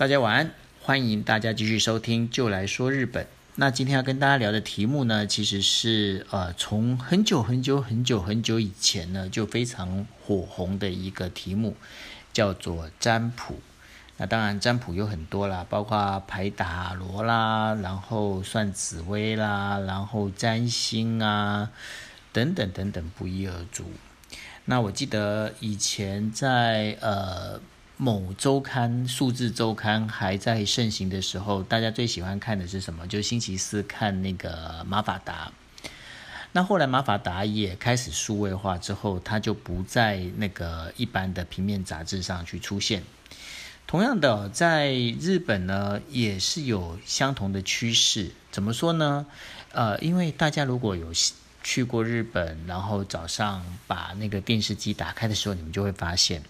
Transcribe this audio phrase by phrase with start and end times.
[0.00, 3.22] 大家晚安，欢迎大家继续收听《就来说日本》。
[3.56, 11.76] 那今天要跟大家聊的题目呢，其实是呃，从很久很久很久很久以前呢，就非常火红的一个题目，
[12.32, 13.60] 叫做占卜。
[14.16, 21.70] 那当然，占卜有很多啦，包括排打罗啦，然后算紫薇啦，然后占星啊，
[22.32, 23.84] 等等等等，不一而足。
[24.64, 27.60] 那我记得以前在呃。
[28.02, 33.06] 某周刊数字周刊还在盛行的时候，大家最喜欢看的是什么？
[33.06, 35.52] 就是星期四看那个马法达。
[36.52, 43.02] 那后来马法达也开始数位化之后，它就不在那个一般的平面杂志上去出现。
[43.86, 48.30] 同样的，在日本呢，也是有相同的趋势。
[48.50, 49.26] 怎么说呢？
[49.72, 51.12] 呃，因为大家如果有
[51.62, 56.42] 去过日本，然后早上把那个电视机打开的时候，你们就会发现。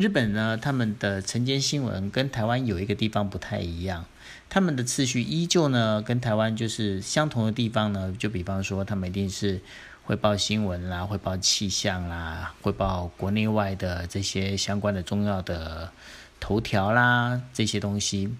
[0.00, 4.06] 日本呢，他们的晨间新闻跟台湾有一个地方不太一样，
[4.48, 9.60] 他们的次序依旧呢跟台湾就是相同的地方呢，就比方说他们一定是
[10.04, 15.92] 汇报新闻啦，汇报气象啦，汇报国内外的这些相关的重要的
[16.40, 18.34] 头条啦这些东西，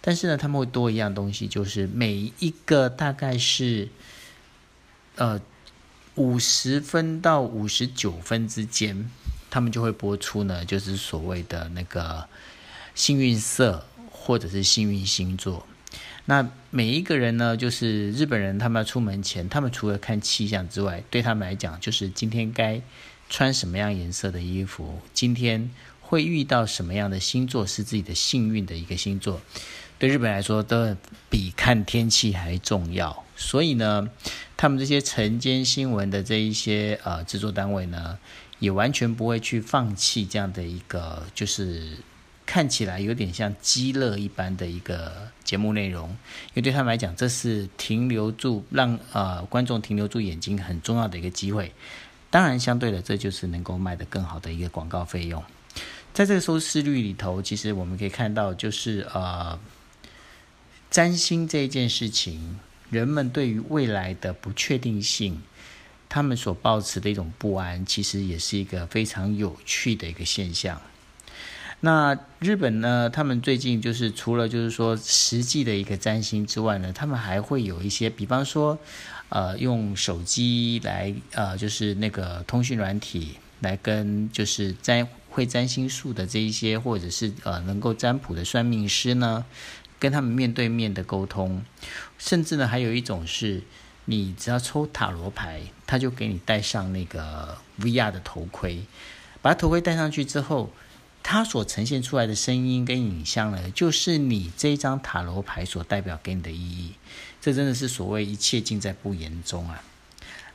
[0.00, 3.88] 但是呢，他们会多一样东西，就是每一个大概是
[5.14, 5.40] 呃
[6.16, 9.08] 五十分到五十九分之间。
[9.54, 12.26] 他们就会播出呢，就是所谓的那个
[12.96, 15.64] 幸运色或者是幸运星座。
[16.24, 22.82] 那每一个人呢，就是日本人，他们要出门前，他们除了看气象之外，对他们来讲，就是今天该
[23.30, 29.40] 穿什么样颜色的衣服，今天会遇到什么样的星座是自己的幸运的一个星座，
[30.00, 30.96] 对日本来说，都
[31.30, 33.22] 比看天气还重要。
[33.36, 34.10] 所以呢，
[34.56, 38.18] 他们这些晨间新闻的这一些呃制作单位呢。
[38.58, 41.98] 也完全不会去放弃这样的一个，就是
[42.46, 46.16] 看起来有点像鸡乐一般的一个节目内容，因
[46.56, 51.72] 为对他们来讲，这是停留住让呃观众停留住眼睛很重要的一个机会。
[52.30, 55.42] 当然，相对的，这就是能够卖得更好的一个广告费用。
[56.12, 59.58] 在这个收视率里头，其实我们可以看到，就是呃，
[60.90, 62.58] 占星这一件事情，
[62.90, 65.42] 人们对于未来的不确定性。
[66.14, 70.80] 他们所抱持的一种不安，其实也是一个非常有趣的一个现象。
[71.80, 73.10] 那日本呢？
[73.10, 78.78] 他们最近就是除了就是说实际的一个占星之外呢，他们还会有一些，比方说，
[79.28, 89.44] 呃，用手机来呃，就是那个通讯软体来跟就是占会占星术的这一些，或者是呃能够占卜的算命师呢，
[89.98, 91.64] 跟他们面对面的沟通，
[92.18, 93.64] 甚至呢还有一种是。
[94.06, 98.82] 你只要抽塔罗牌，他就给你戴上那个 VR 的头盔，
[99.40, 100.70] 把头盔戴上去之后，
[101.22, 106.92] 它所呈现出来的声音跟影像呢，就是你这张塔罗牌所代表给你的意义。
[107.40, 109.82] 这真的是所谓一切尽在不言中啊。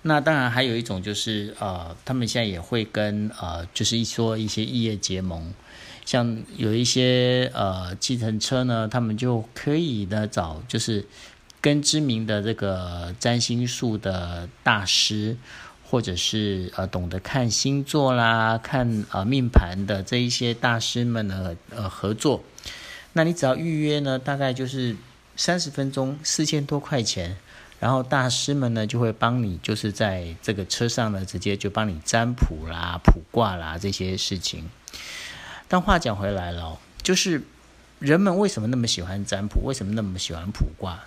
[0.03, 5.53] 那当然还有一种就是呃，他们现在也会跟呃，就是一说一些异业结盟，
[6.05, 11.07] 像有一些呃，计程车呢，他们就可以呢找就是。
[11.61, 15.37] 跟知名的这个占星术的大师，
[15.83, 22.43] 或者是呃懂得看星座啦、看呃命盘的这一些大师们呢，呃合作，
[23.13, 24.95] 那你只要预约呢，大概就是
[25.35, 27.35] 三十分钟，四千多块钱，
[27.79, 34.69] 然后大师们呢就会帮你，就是在这个车上呢，直接就帮你占卜啦、卜卦啦这些事情。
[35.67, 37.43] 但话讲回来了，就是
[37.99, 39.61] 人们为什么那么喜欢占卜？
[39.65, 40.99] 为什么那么喜欢卜卦？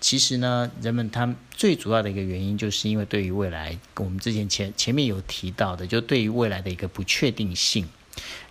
[0.00, 7.88] 其实呢，人们他最主要的一个原因，就是因为对于未来，我们之前前前面有提到的，就对于未来的一个不确定性，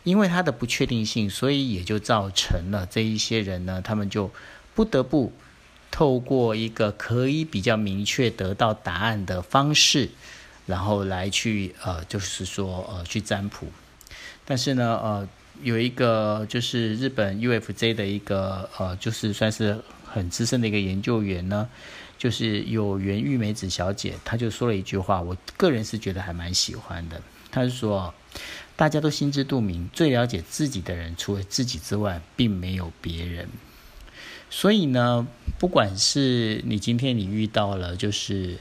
[0.03, 4.29] 因为它的不确定性，所以也就造成了这一些人呢，他们就
[4.75, 5.31] 不得不
[5.89, 10.09] 透过一个可以比较明确得到答案的方式，
[10.65, 13.67] 然后来去呃，就是说呃去占卜。
[14.43, 15.29] 但是呢，呃，
[15.63, 19.81] 有一个就是日本 UFJ 的一个呃，就是算是。
[20.17, 21.69] 很资深的一个研究员呢，
[22.17, 27.21] 就是有原玉美子小姐，她就说了一句话，我个人是觉得还蛮喜欢的。
[27.51, 28.13] 她是说，
[28.75, 33.47] 大家都心知肚明，最了解自己的人，除了自己之外，并没有别人。
[34.49, 35.27] 所以呢，
[35.57, 38.57] 不管是你今天你遇到了，就是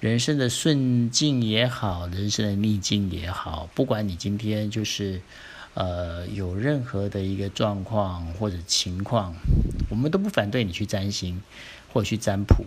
[0.00, 5.20] 人生的顺境也好，人生的逆境也好，不管你今天就是。
[5.76, 9.34] 呃，有任何的一个状况或者情况，
[9.90, 11.42] 我们都不反对你去占星
[11.92, 12.64] 或者去占卜，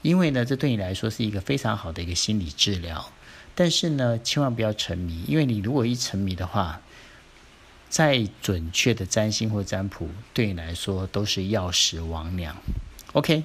[0.00, 3.10] 因为呢，这对你来说是一个非常好的一个心理治疗。
[3.56, 6.80] 但是呢，千万不要沉迷，因为你如果一沉迷的话，
[7.88, 12.56] 再准确的占星或占卜，对你来说都是药石王娘。
[13.12, 13.42] OK，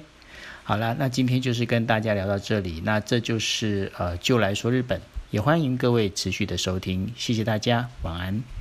[0.62, 2.82] 好了，那今天就是跟大家聊到这里。
[2.84, 5.00] 那这就是呃，就来说日本，
[5.32, 8.57] 也欢迎各位持续的收听，谢谢大家，晚安。